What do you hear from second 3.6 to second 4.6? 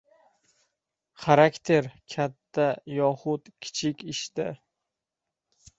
kichik ishda